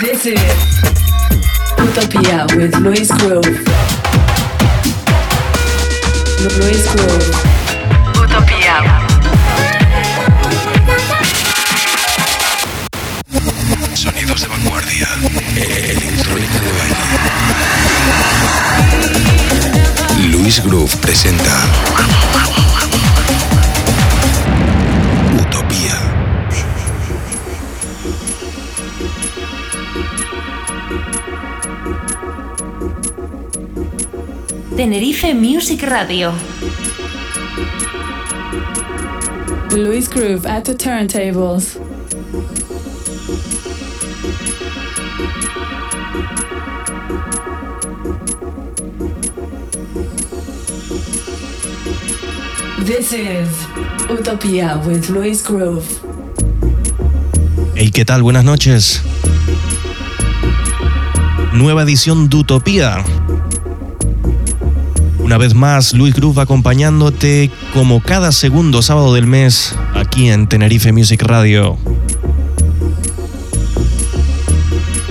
This 0.00 0.24
is 0.24 0.40
Utopia 1.76 2.46
with 2.56 2.74
Luis 2.78 3.10
Grove. 3.18 3.44
Luis 6.56 6.88
Grove. 6.94 7.28
Utopia. 8.16 8.76
Sonidos 13.94 14.40
de 14.40 14.48
vanguardia. 14.48 15.08
Electrónica 15.56 16.58
de 16.60 16.72
baile. 16.78 16.96
Luis 20.32 20.64
Groove 20.64 20.96
presenta 20.96 21.66
Tenerife 34.80 35.34
Music 35.34 35.82
Radio. 35.82 36.32
Luis 39.72 40.08
Groove 40.08 40.46
at 40.46 40.64
the 40.64 40.72
turntables. 40.74 41.76
This 52.86 53.12
is 53.12 53.50
Utopia 54.08 54.80
with 54.86 55.10
Luis 55.10 55.42
Groove. 55.42 56.00
Hey, 57.74 57.90
¿qué 57.90 58.06
tal? 58.06 58.22
Buenas 58.22 58.44
noches. 58.44 59.02
Nueva 61.52 61.82
edición 61.82 62.30
de 62.30 62.36
Utopía. 62.38 63.04
Una 65.30 65.38
vez 65.38 65.54
más, 65.54 65.94
Luis 65.94 66.12
Groove 66.12 66.40
acompañándote 66.40 67.52
como 67.72 68.02
cada 68.02 68.32
segundo 68.32 68.82
sábado 68.82 69.14
del 69.14 69.28
mes 69.28 69.76
aquí 69.94 70.28
en 70.28 70.48
Tenerife 70.48 70.92
Music 70.92 71.22
Radio. 71.22 71.78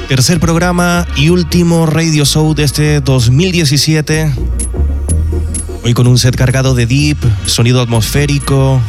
Tercer 0.09 0.41
programa 0.41 1.07
y 1.15 1.29
último 1.29 1.85
radio 1.85 2.25
show 2.25 2.53
de 2.53 2.65
este 2.65 2.99
2017. 2.99 4.33
Hoy 5.85 5.93
con 5.93 6.05
un 6.05 6.17
set 6.17 6.35
cargado 6.35 6.75
de 6.75 6.85
deep, 6.85 7.17
sonido 7.45 7.81
atmosférico, 7.81 8.81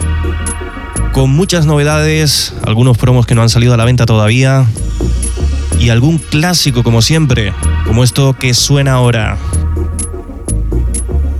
con 1.12 1.30
muchas 1.30 1.64
novedades, 1.64 2.54
algunos 2.66 2.98
promos 2.98 3.24
que 3.24 3.36
no 3.36 3.42
han 3.42 3.50
salido 3.50 3.72
a 3.72 3.76
la 3.76 3.84
venta 3.84 4.04
todavía 4.04 4.66
y 5.78 5.90
algún 5.90 6.18
clásico 6.18 6.82
como 6.82 7.02
siempre, 7.02 7.54
como 7.86 8.02
esto 8.02 8.34
que 8.36 8.52
suena 8.52 8.94
ahora. 8.94 9.38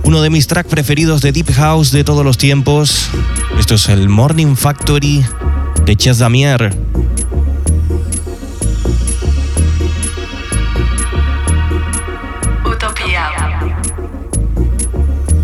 Uno 0.03 0.21
de 0.21 0.29
mis 0.29 0.47
tracks 0.47 0.69
preferidos 0.69 1.21
de 1.21 1.31
Deep 1.31 1.53
House 1.53 1.91
de 1.91 2.03
todos 2.03 2.25
los 2.25 2.37
tiempos. 2.37 3.09
Esto 3.59 3.75
es 3.75 3.89
el 3.89 4.09
Morning 4.09 4.55
Factory 4.55 5.23
de 5.85 5.95
Ches 5.95 6.17
Damier. 6.17 6.75
Utopia. 12.65 13.29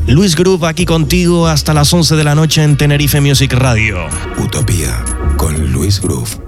Luis 0.07 0.35
Groove 0.35 0.67
aquí 0.67 0.85
contigo 0.85 1.47
hasta 1.47 1.73
las 1.73 1.93
11 1.93 2.15
de 2.15 2.23
la 2.23 2.35
noche 2.35 2.63
en 2.63 2.77
Tenerife 2.77 3.21
Music 3.21 3.53
Radio. 3.53 4.07
Utopía 4.37 5.03
con 5.37 5.71
Luis 5.71 6.01
Groove. 6.01 6.46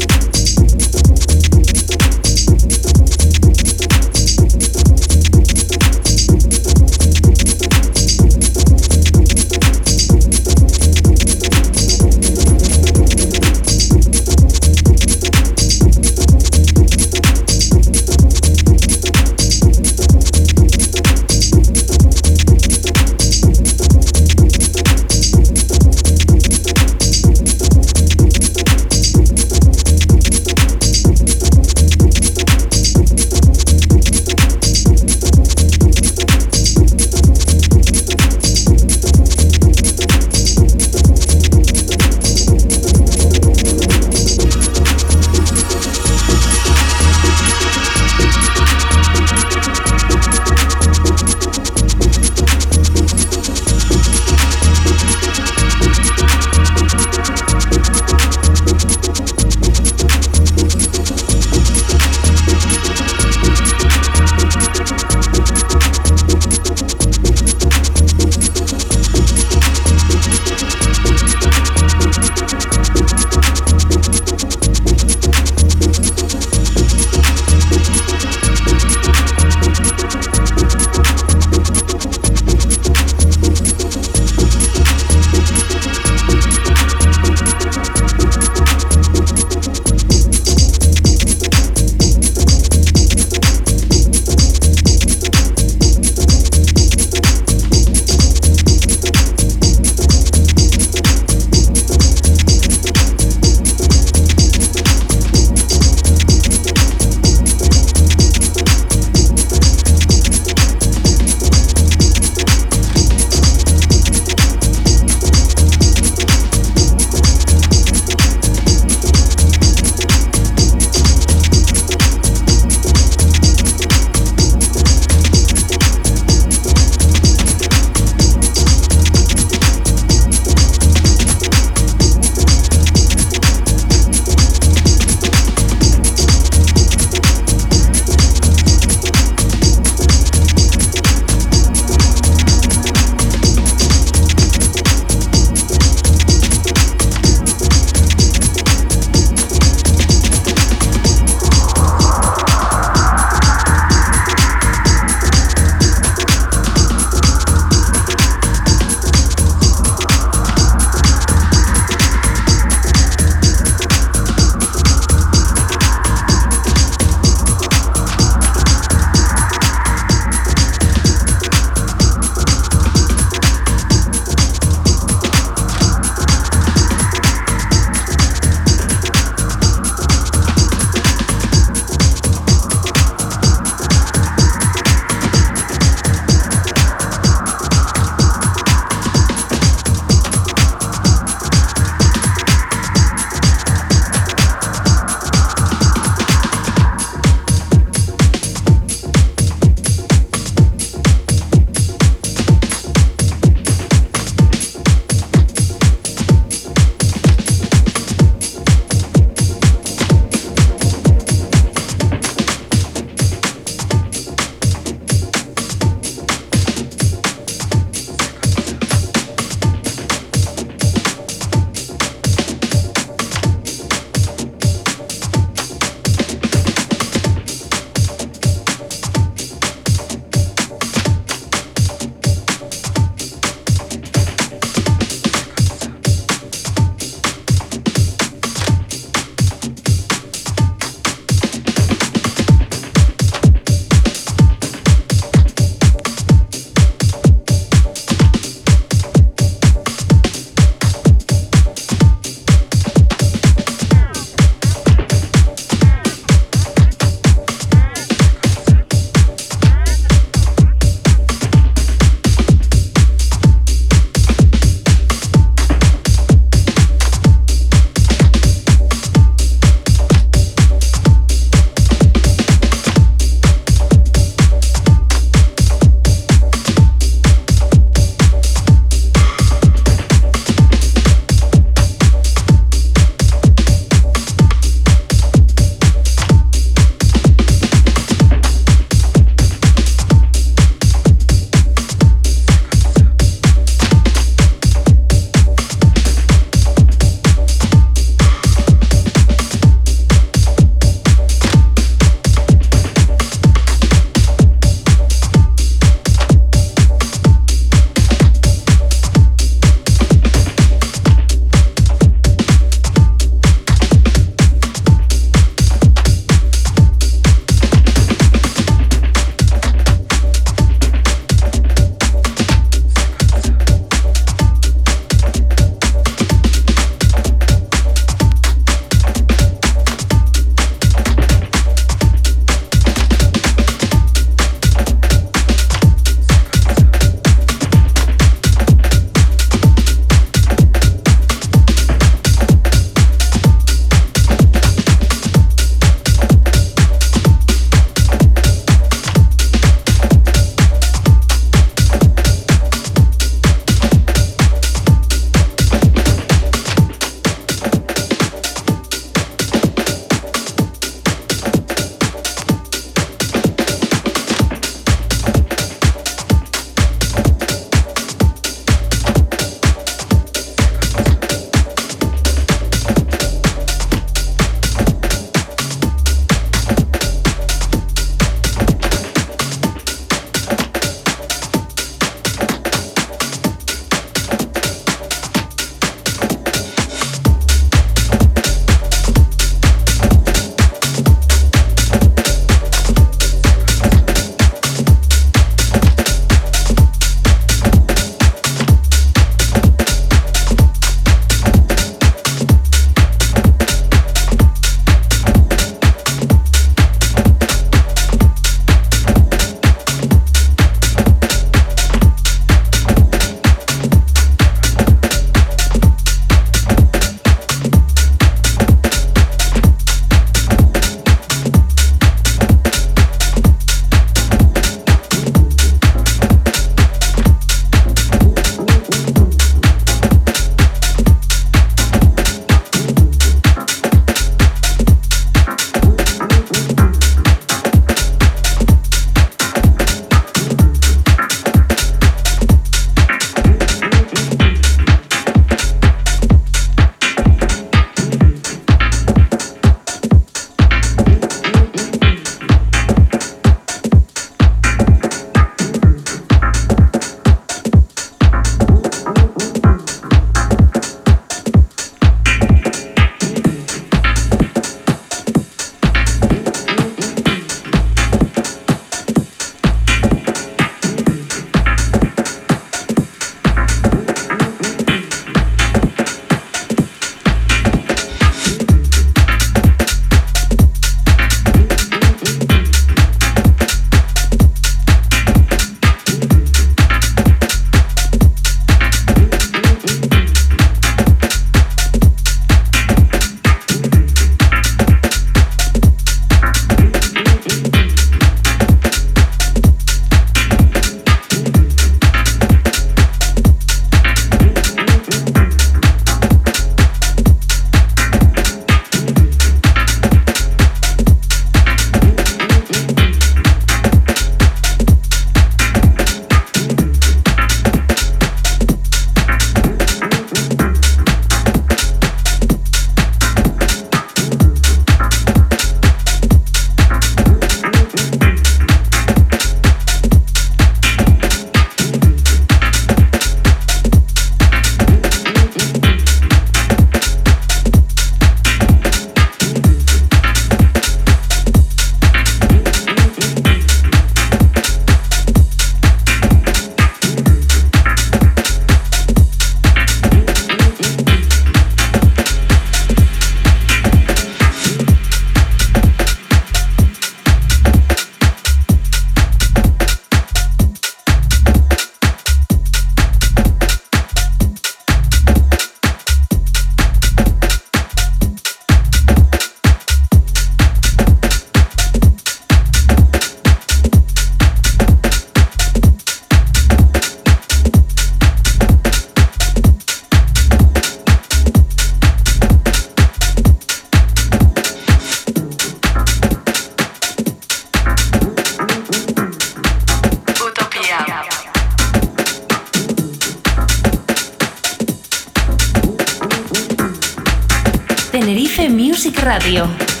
Tenerife 598.21 598.69
Music 598.69 599.19
Radio. 599.23 600.00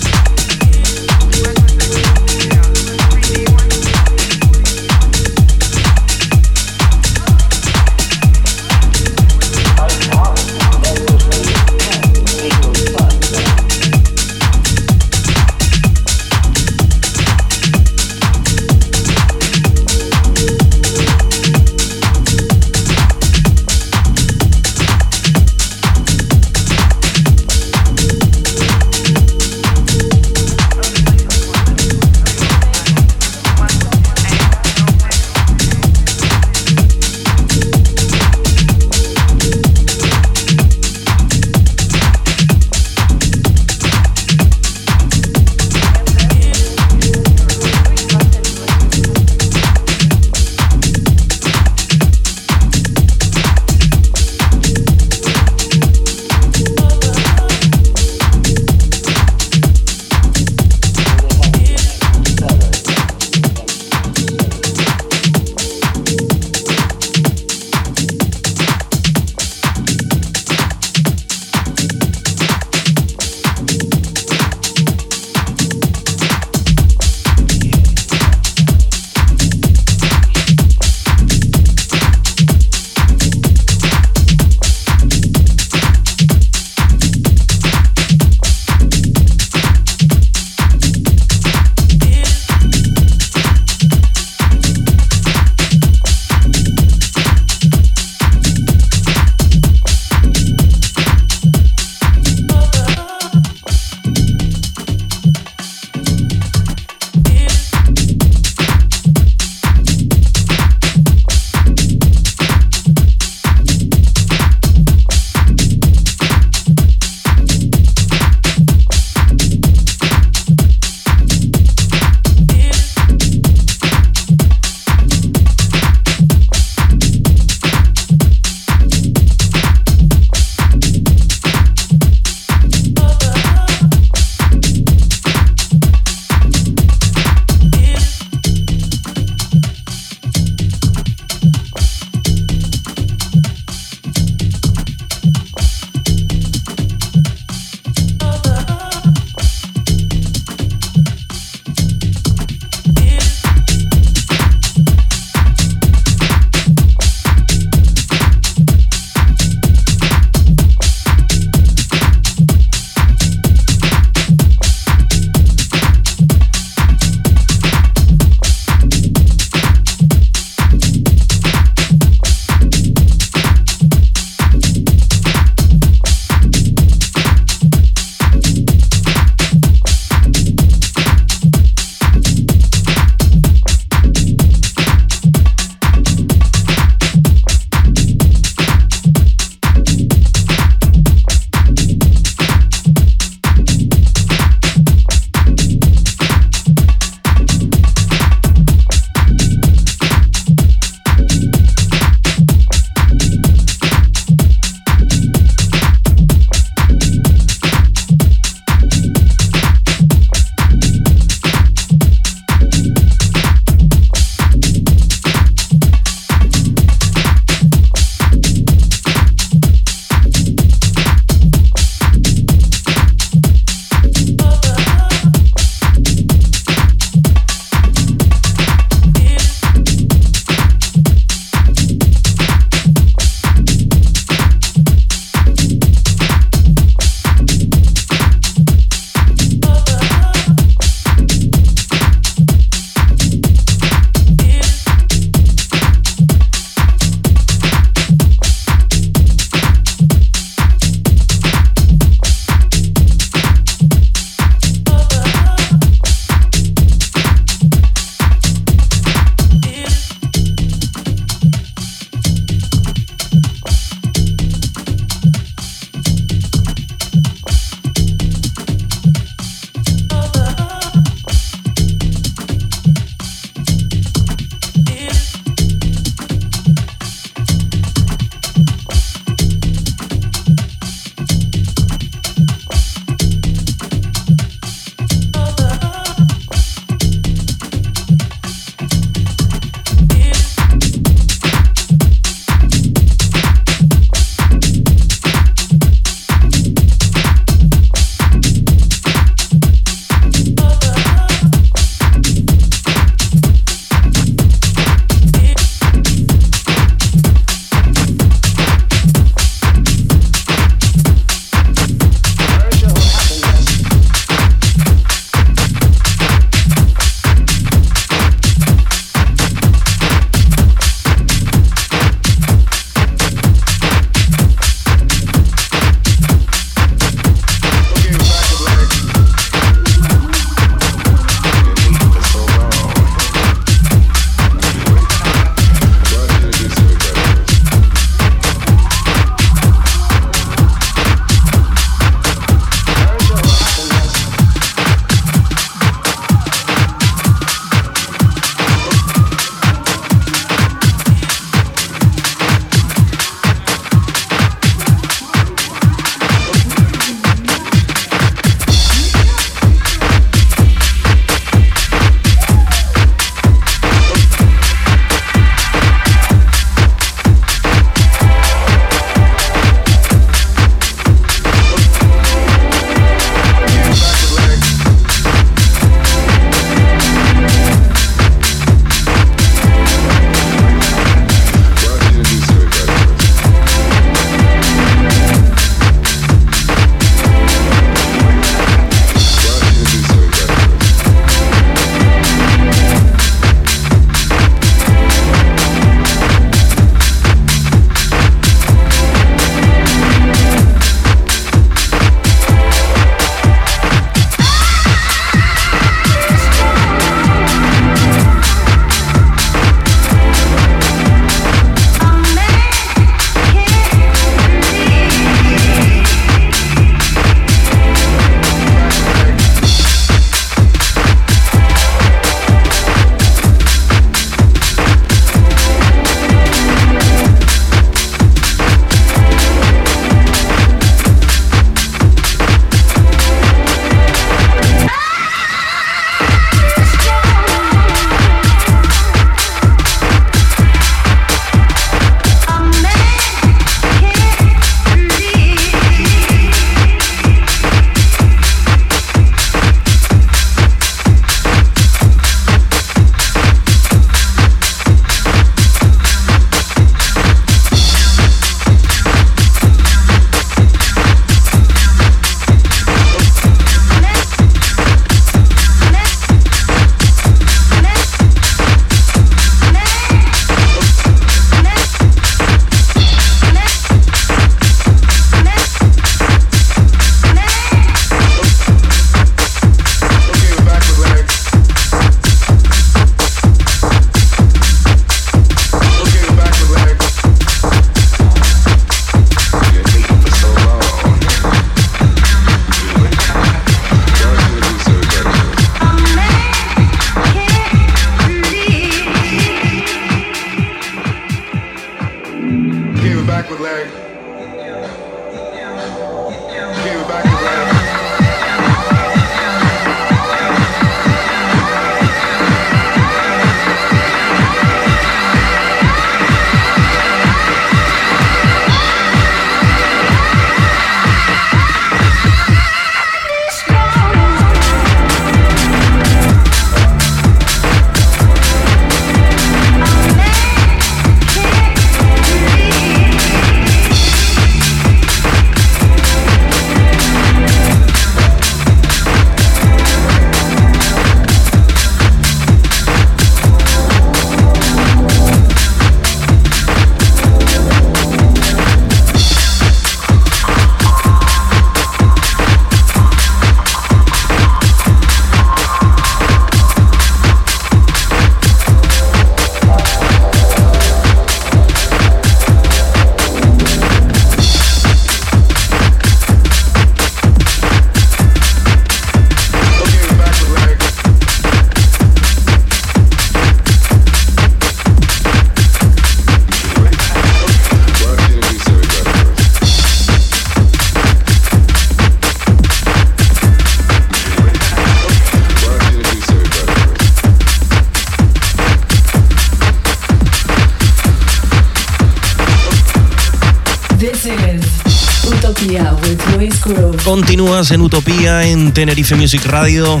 Continúas 597.12 597.70
en 597.72 597.82
Utopía 597.82 598.46
en 598.46 598.72
Tenerife 598.72 599.14
Music 599.16 599.44
Radio. 599.44 600.00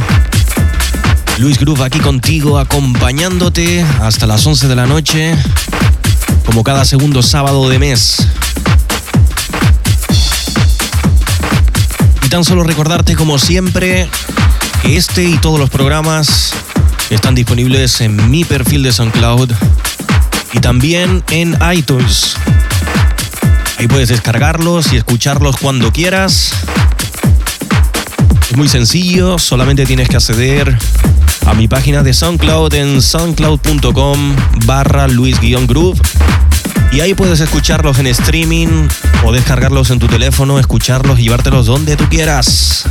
Luis 1.36 1.58
Groove 1.58 1.82
aquí 1.84 1.98
contigo, 1.98 2.58
acompañándote 2.58 3.84
hasta 4.00 4.26
las 4.26 4.46
11 4.46 4.66
de 4.66 4.74
la 4.74 4.86
noche, 4.86 5.36
como 6.46 6.64
cada 6.64 6.86
segundo 6.86 7.22
sábado 7.22 7.68
de 7.68 7.78
mes. 7.78 8.26
Y 12.24 12.28
tan 12.30 12.46
solo 12.46 12.64
recordarte, 12.64 13.14
como 13.14 13.38
siempre, 13.38 14.08
que 14.80 14.96
este 14.96 15.24
y 15.24 15.36
todos 15.36 15.60
los 15.60 15.68
programas 15.68 16.54
están 17.10 17.34
disponibles 17.34 18.00
en 18.00 18.30
mi 18.30 18.46
perfil 18.46 18.84
de 18.84 18.90
SoundCloud 18.90 19.52
y 20.54 20.60
también 20.60 21.22
en 21.28 21.58
iTunes. 21.74 22.36
Ahí 23.76 23.86
puedes 23.86 24.08
descargarlos 24.08 24.94
y 24.94 24.96
escucharlos 24.96 25.58
cuando 25.58 25.92
quieras. 25.92 26.54
Es 28.52 28.58
muy 28.58 28.68
sencillo, 28.68 29.38
solamente 29.38 29.86
tienes 29.86 30.10
que 30.10 30.16
acceder 30.16 30.76
a 31.46 31.54
mi 31.54 31.68
página 31.68 32.02
de 32.02 32.12
SoundCloud 32.12 32.74
en 32.74 33.00
soundcloud.com 33.00 34.36
barra 34.66 35.08
luis-groove 35.08 35.98
y 36.92 37.00
ahí 37.00 37.14
puedes 37.14 37.40
escucharlos 37.40 37.98
en 37.98 38.08
streaming 38.08 38.88
o 39.24 39.32
descargarlos 39.32 39.88
en 39.88 39.98
tu 39.98 40.06
teléfono, 40.06 40.58
escucharlos 40.58 41.18
y 41.18 41.22
llevártelos 41.22 41.64
donde 41.64 41.96
tú 41.96 42.04
quieras. 42.10 42.84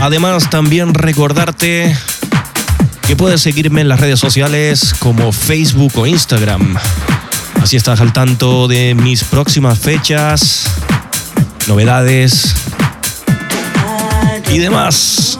Además, 0.00 0.50
también 0.50 0.94
recordarte 0.94 1.96
que 3.06 3.14
puedes 3.14 3.40
seguirme 3.42 3.82
en 3.82 3.88
las 3.88 4.00
redes 4.00 4.18
sociales 4.18 4.92
como 4.98 5.30
Facebook 5.30 5.92
o 5.94 6.04
Instagram. 6.04 6.74
Así 7.62 7.76
estás 7.76 8.00
al 8.00 8.12
tanto 8.12 8.66
de 8.66 8.96
mis 8.96 9.22
próximas 9.22 9.78
fechas, 9.78 10.68
novedades 11.68 12.54
y 14.50 14.58
demás. 14.58 15.38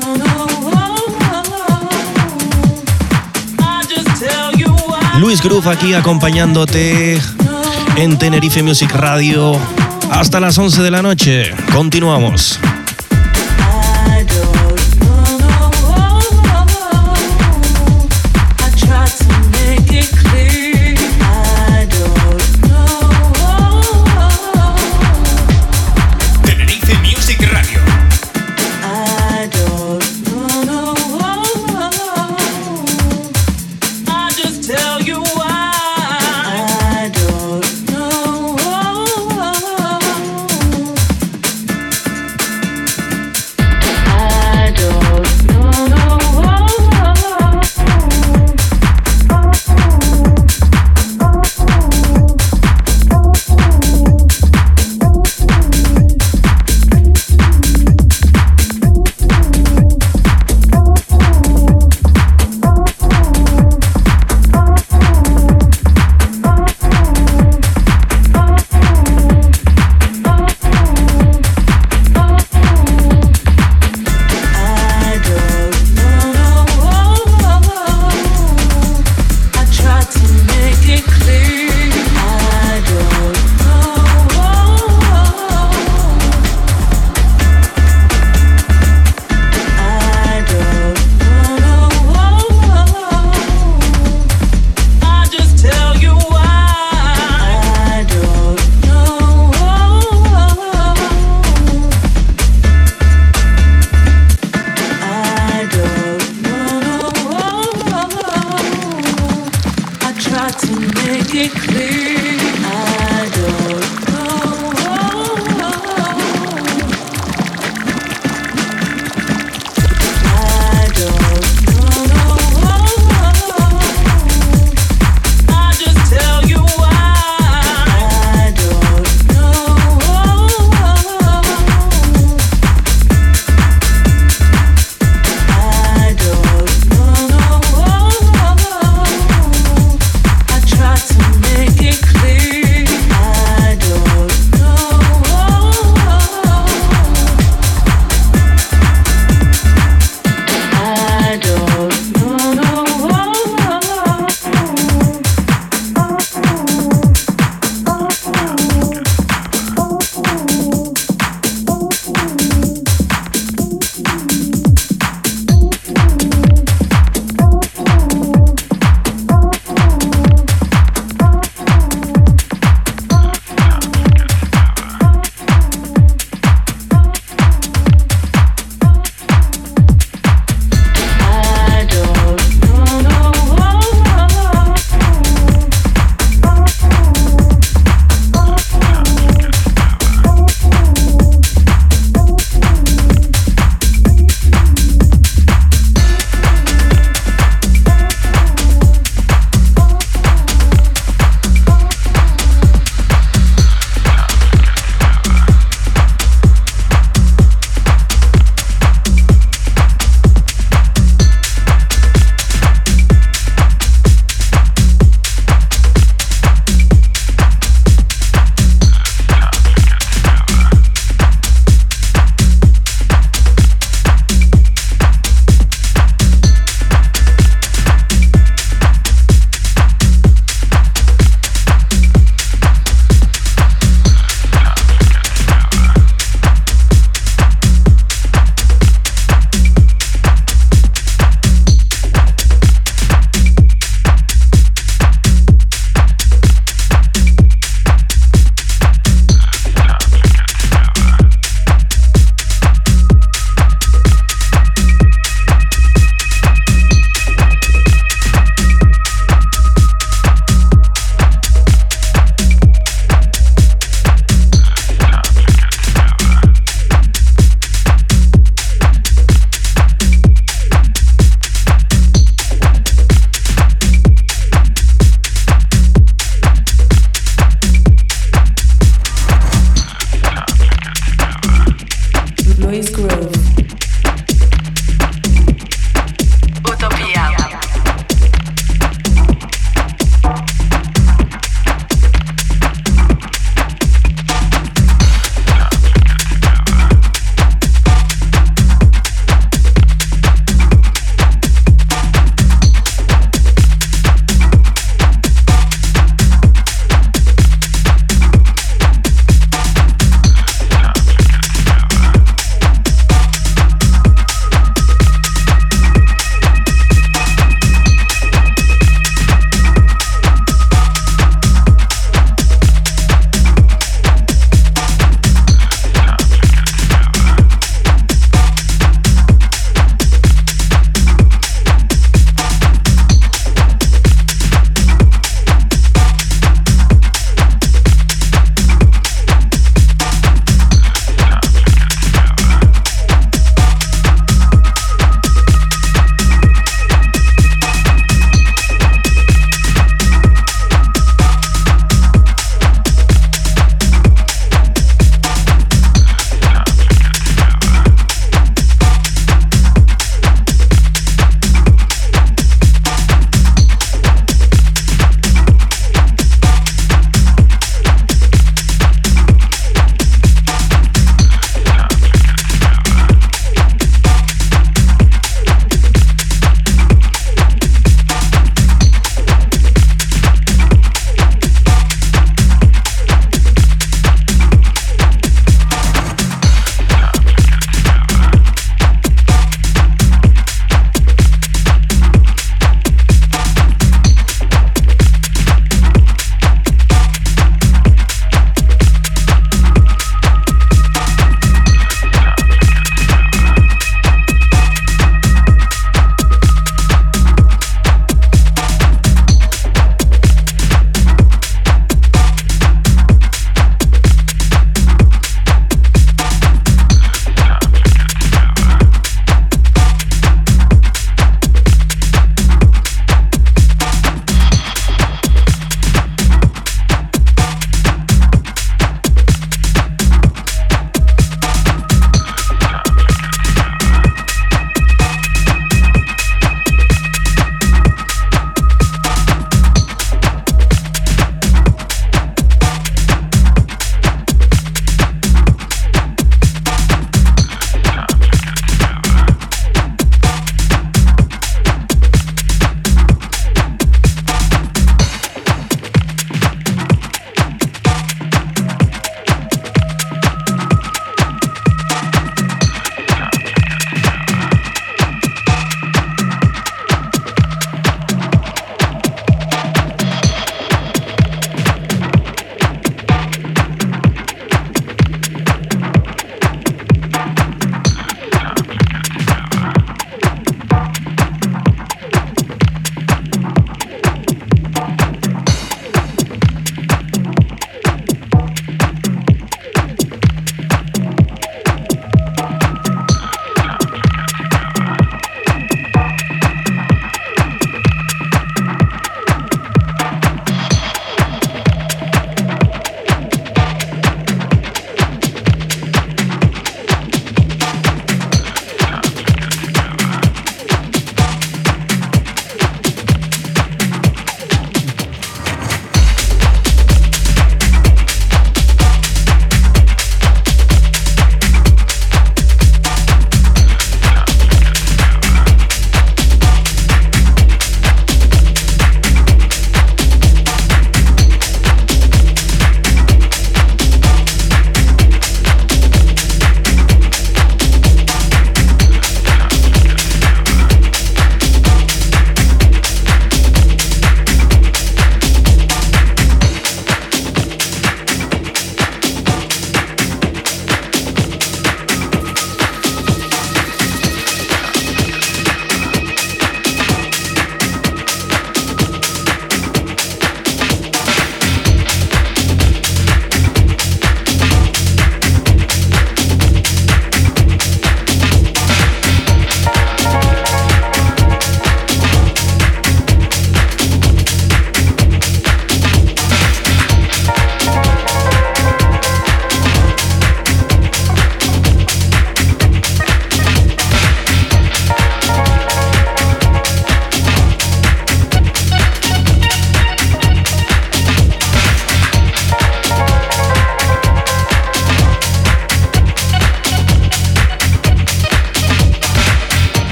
Luis 5.18 5.42
Groove 5.42 5.68
aquí 5.68 5.94
acompañándote 5.94 7.18
en 7.96 8.18
Tenerife 8.18 8.62
Music 8.62 8.92
Radio 8.92 9.58
hasta 10.10 10.38
las 10.38 10.56
11 10.58 10.82
de 10.82 10.90
la 10.90 11.02
noche. 11.02 11.50
Continuamos. 11.72 12.60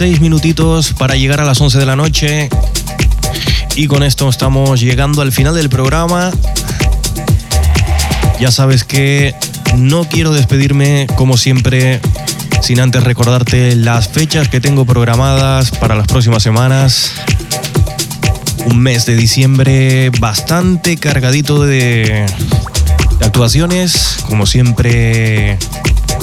6 0.00 0.22
minutitos 0.22 0.94
para 0.94 1.14
llegar 1.14 1.40
a 1.40 1.44
las 1.44 1.60
11 1.60 1.78
de 1.78 1.84
la 1.84 1.94
noche. 1.94 2.48
Y 3.76 3.86
con 3.86 4.02
esto 4.02 4.30
estamos 4.30 4.80
llegando 4.80 5.20
al 5.20 5.30
final 5.30 5.54
del 5.54 5.68
programa. 5.68 6.30
Ya 8.40 8.50
sabes 8.50 8.84
que 8.84 9.34
no 9.76 10.04
quiero 10.04 10.32
despedirme 10.32 11.06
como 11.16 11.36
siempre 11.36 12.00
sin 12.62 12.80
antes 12.80 13.04
recordarte 13.04 13.76
las 13.76 14.08
fechas 14.08 14.48
que 14.48 14.58
tengo 14.58 14.86
programadas 14.86 15.70
para 15.70 15.96
las 15.96 16.06
próximas 16.06 16.42
semanas. 16.42 17.12
Un 18.64 18.78
mes 18.78 19.04
de 19.04 19.16
diciembre 19.16 20.08
bastante 20.18 20.96
cargadito 20.96 21.62
de, 21.62 22.24
de 23.18 23.26
actuaciones, 23.26 24.16
como 24.26 24.46
siempre, 24.46 25.58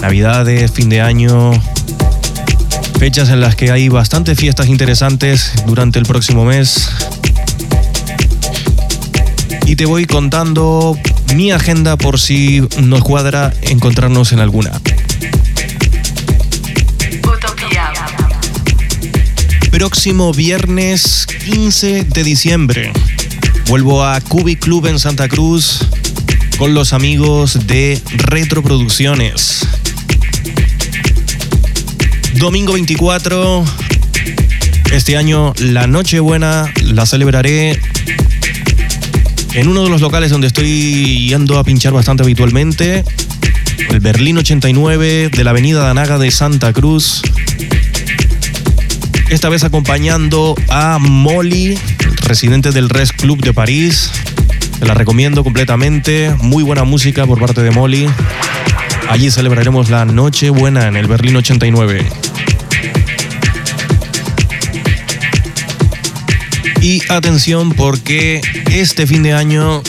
navidades, 0.01 0.71
fin 0.71 0.89
de 0.89 1.01
año, 1.01 1.51
fechas 2.97 3.29
en 3.29 3.41
las 3.41 3.55
que 3.55 3.71
hay 3.71 3.89
bastantes 3.89 4.37
fiestas 4.39 4.67
interesantes 4.67 5.51
durante 5.65 5.99
el 5.99 6.05
próximo 6.05 6.45
mes. 6.45 6.89
Y 9.65 9.75
te 9.75 9.85
voy 9.85 10.05
contando 10.05 10.97
mi 11.35 11.51
agenda 11.51 11.97
por 11.97 12.19
si 12.19 12.61
nos 12.79 13.03
cuadra 13.03 13.53
encontrarnos 13.61 14.31
en 14.31 14.39
alguna. 14.39 14.71
Próximo 19.71 20.33
viernes 20.33 21.27
15 21.45 22.05
de 22.05 22.23
diciembre 22.23 22.91
vuelvo 23.67 24.03
a 24.03 24.19
Cubi 24.21 24.55
Club 24.55 24.87
en 24.87 24.97
Santa 24.97 25.27
Cruz 25.27 25.85
con 26.57 26.73
los 26.73 26.93
amigos 26.93 27.67
de 27.67 28.01
Retroproducciones. 28.15 29.67
Domingo 32.39 32.73
24, 32.73 33.65
este 34.91 35.17
año 35.17 35.53
la 35.57 35.87
Nochebuena 35.87 36.71
la 36.83 37.07
celebraré 37.07 37.79
en 39.53 39.67
uno 39.67 39.83
de 39.83 39.89
los 39.89 40.01
locales 40.01 40.29
donde 40.29 40.45
estoy 40.45 41.27
yendo 41.29 41.57
a 41.57 41.63
pinchar 41.63 41.93
bastante 41.93 42.21
habitualmente, 42.21 43.03
el 43.89 43.99
Berlín 44.01 44.37
89 44.37 45.29
de 45.29 45.43
la 45.43 45.49
Avenida 45.49 45.81
Danaga 45.81 46.19
de 46.19 46.29
Santa 46.29 46.73
Cruz. 46.73 47.23
Esta 49.29 49.49
vez 49.49 49.63
acompañando 49.63 50.55
a 50.69 50.99
Molly, 50.99 51.75
residente 52.21 52.71
del 52.71 52.89
Res 52.89 53.13
Club 53.13 53.41
de 53.41 53.53
París. 53.53 54.11
Te 54.79 54.85
la 54.85 54.93
recomiendo 54.93 55.43
completamente. 55.43 56.35
Muy 56.39 56.63
buena 56.63 56.83
música 56.83 57.25
por 57.25 57.39
parte 57.39 57.63
de 57.63 57.71
Molly. 57.71 58.07
Allí 59.09 59.31
celebraremos 59.31 59.89
la 59.89 60.05
Noche 60.05 60.49
Buena 60.51 60.87
en 60.87 60.97
el 60.97 61.07
Berlín 61.07 61.35
89. 61.37 62.26
Y 66.87 67.01
atención 67.09 67.73
porque 67.73 68.39
este 68.71 69.05
fin 69.05 69.21
de 69.21 69.33
año 69.33 69.83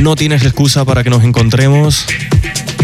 no 0.00 0.16
tienes 0.16 0.42
excusa 0.42 0.86
para 0.86 1.04
que 1.04 1.10
nos 1.10 1.22
encontremos. 1.22 2.06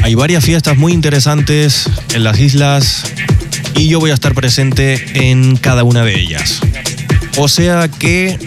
Hay 0.02 0.14
varias 0.14 0.44
fiestas 0.44 0.76
muy 0.76 0.92
interesantes 0.92 1.88
en 2.12 2.22
las 2.22 2.38
islas 2.38 3.04
y 3.76 3.88
yo 3.88 3.98
voy 3.98 4.10
a 4.10 4.14
estar 4.14 4.34
presente 4.34 5.30
en 5.30 5.56
cada 5.56 5.84
una 5.84 6.04
de 6.04 6.20
ellas. 6.20 6.60
O 7.38 7.48
sea 7.48 7.88
que 7.88 8.38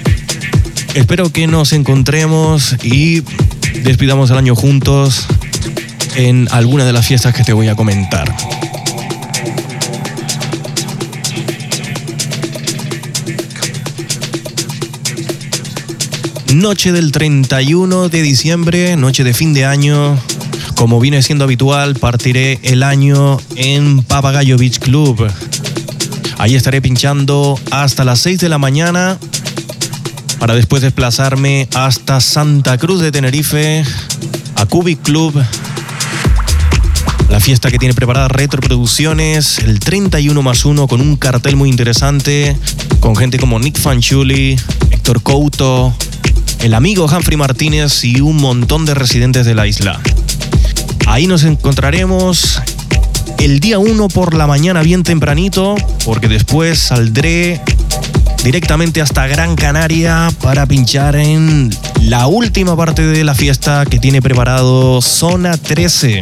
espero 0.93 1.31
que 1.31 1.47
nos 1.47 1.73
encontremos 1.73 2.75
y 2.83 3.23
despidamos 3.81 4.29
el 4.29 4.37
año 4.37 4.55
juntos 4.55 5.25
en 6.15 6.47
alguna 6.51 6.85
de 6.85 6.93
las 6.93 7.07
fiestas 7.07 7.33
que 7.33 7.43
te 7.43 7.53
voy 7.53 7.67
a 7.67 7.75
comentar. 7.75 8.31
Noche 16.53 16.91
del 16.91 17.11
31 17.11 18.09
de 18.09 18.21
diciembre, 18.21 18.95
noche 18.95 19.23
de 19.23 19.33
fin 19.33 19.53
de 19.53 19.65
año. 19.65 20.15
Como 20.75 20.99
viene 20.99 21.23
siendo 21.23 21.45
habitual, 21.45 21.95
partiré 21.95 22.59
el 22.61 22.83
año 22.83 23.39
en 23.55 24.03
Papagayo 24.03 24.55
Beach 24.59 24.77
Club. 24.77 25.27
Ahí 26.37 26.53
estaré 26.53 26.79
pinchando 26.79 27.59
hasta 27.71 28.03
las 28.03 28.19
6 28.19 28.39
de 28.39 28.49
la 28.49 28.59
mañana 28.59 29.17
para 30.37 30.53
después 30.53 30.83
desplazarme 30.83 31.67
hasta 31.73 32.21
Santa 32.21 32.77
Cruz 32.77 33.01
de 33.01 33.11
Tenerife, 33.11 33.83
a 34.55 34.67
Cubic 34.67 35.01
Club, 35.01 35.33
la 37.29 37.39
fiesta 37.39 37.71
que 37.71 37.79
tiene 37.79 37.95
preparada 37.95 38.27
Retroproducciones, 38.27 39.57
el 39.57 39.79
31 39.79 40.39
más 40.43 40.65
1 40.65 40.87
con 40.87 41.01
un 41.01 41.15
cartel 41.15 41.55
muy 41.55 41.69
interesante, 41.69 42.55
con 42.99 43.15
gente 43.15 43.39
como 43.39 43.57
Nick 43.57 43.79
Fanchuli, 43.79 44.55
Héctor 44.91 45.23
Couto, 45.23 45.95
el 46.63 46.73
amigo 46.73 47.07
Humphrey 47.07 47.35
Martínez 47.35 48.05
y 48.05 48.21
un 48.21 48.37
montón 48.37 48.85
de 48.85 48.93
residentes 48.93 49.45
de 49.45 49.53
la 49.53 49.67
isla. 49.67 49.99
Ahí 51.05 51.27
nos 51.27 51.43
encontraremos 51.43 52.61
el 53.39 53.59
día 53.59 53.79
1 53.79 54.07
por 54.07 54.33
la 54.33 54.47
mañana 54.47 54.81
bien 54.81 55.03
tempranito, 55.03 55.75
porque 56.05 56.29
después 56.29 56.79
saldré 56.79 57.61
directamente 58.45 59.01
hasta 59.01 59.27
Gran 59.27 59.57
Canaria 59.57 60.29
para 60.41 60.65
pinchar 60.65 61.17
en 61.17 61.69
la 62.03 62.27
última 62.27 62.77
parte 62.77 63.01
de 63.01 63.25
la 63.25 63.35
fiesta 63.35 63.85
que 63.85 63.99
tiene 63.99 64.21
preparado 64.21 65.01
Zona 65.01 65.57
13. 65.57 66.21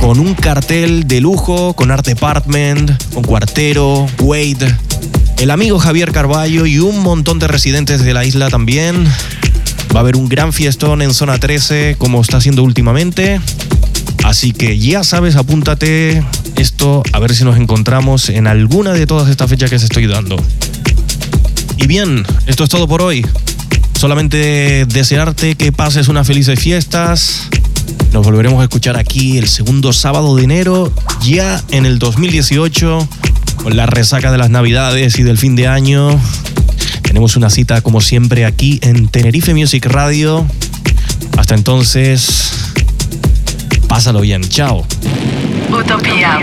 Con 0.00 0.20
un 0.20 0.34
cartel 0.34 1.08
de 1.08 1.20
lujo, 1.20 1.74
con 1.74 1.90
Art 1.90 2.06
Department, 2.06 3.12
con 3.12 3.24
Cuartero, 3.24 4.06
Wade, 4.20 4.76
el 5.38 5.50
amigo 5.50 5.78
Javier 5.78 6.12
Carballo 6.12 6.66
y 6.66 6.78
un 6.78 7.00
montón 7.00 7.38
de 7.38 7.48
residentes 7.48 8.02
de 8.02 8.14
la 8.14 8.24
isla 8.24 8.48
también. 8.48 9.04
Va 9.94 9.98
a 9.98 10.00
haber 10.00 10.16
un 10.16 10.28
gran 10.28 10.52
fiestón 10.52 11.02
en 11.02 11.14
zona 11.14 11.38
13 11.38 11.96
como 11.98 12.20
está 12.20 12.38
haciendo 12.38 12.62
últimamente. 12.62 13.40
Así 14.24 14.52
que 14.52 14.78
ya 14.78 15.04
sabes, 15.04 15.36
apúntate 15.36 16.24
esto 16.56 17.02
a 17.12 17.18
ver 17.18 17.34
si 17.34 17.44
nos 17.44 17.56
encontramos 17.58 18.28
en 18.28 18.46
alguna 18.46 18.92
de 18.92 19.06
todas 19.06 19.28
estas 19.28 19.50
fechas 19.50 19.70
que 19.70 19.78
se 19.78 19.84
estoy 19.84 20.06
dando. 20.06 20.36
Y 21.76 21.86
bien, 21.86 22.24
esto 22.46 22.64
es 22.64 22.70
todo 22.70 22.88
por 22.88 23.02
hoy. 23.02 23.26
Solamente 23.98 24.86
desearte 24.86 25.54
que 25.56 25.72
pases 25.72 26.08
unas 26.08 26.26
felices 26.26 26.58
fiestas. 26.58 27.48
Nos 28.12 28.24
volveremos 28.24 28.60
a 28.60 28.64
escuchar 28.64 28.96
aquí 28.96 29.38
el 29.38 29.48
segundo 29.48 29.92
sábado 29.92 30.36
de 30.36 30.44
enero, 30.44 30.92
ya 31.22 31.62
en 31.70 31.84
el 31.84 31.98
2018 31.98 33.08
con 33.56 33.76
la 33.76 33.86
resaca 33.86 34.30
de 34.30 34.38
las 34.38 34.50
navidades 34.50 35.18
y 35.18 35.22
del 35.22 35.38
fin 35.38 35.56
de 35.56 35.66
año. 35.66 36.20
Tenemos 37.02 37.36
una 37.36 37.50
cita 37.50 37.80
como 37.80 38.00
siempre 38.00 38.44
aquí 38.44 38.78
en 38.82 39.08
Tenerife 39.08 39.54
Music 39.54 39.86
Radio. 39.86 40.46
Hasta 41.36 41.54
entonces, 41.54 42.52
pásalo 43.88 44.20
bien. 44.20 44.42
Chao. 44.48 44.86
Utopía. 45.70 46.38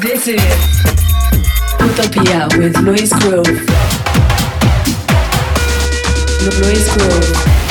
This 0.00 0.28
is 0.28 0.42
Utopia 1.78 2.48
with 2.58 2.76
Luis 2.78 3.10
Grove. 3.10 3.66
Luis 6.60 6.96
Grove. 6.96 7.61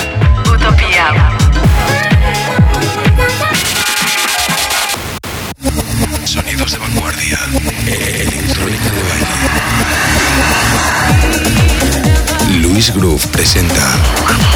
Luis 12.47 12.91
Groove 12.91 13.27
presenta 13.27 14.50